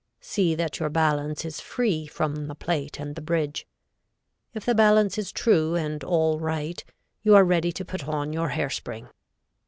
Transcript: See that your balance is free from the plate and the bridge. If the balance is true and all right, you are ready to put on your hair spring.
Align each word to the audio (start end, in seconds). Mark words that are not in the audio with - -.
See 0.19 0.55
that 0.55 0.79
your 0.79 0.89
balance 0.89 1.45
is 1.45 1.59
free 1.61 2.07
from 2.07 2.47
the 2.47 2.55
plate 2.55 2.99
and 2.99 3.13
the 3.15 3.21
bridge. 3.21 3.67
If 4.51 4.65
the 4.65 4.73
balance 4.73 5.15
is 5.19 5.31
true 5.31 5.75
and 5.75 6.03
all 6.03 6.39
right, 6.39 6.83
you 7.21 7.35
are 7.35 7.43
ready 7.43 7.71
to 7.73 7.85
put 7.85 8.07
on 8.07 8.33
your 8.33 8.49
hair 8.49 8.71
spring. 8.71 9.09